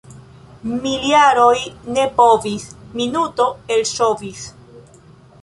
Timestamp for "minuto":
3.03-3.47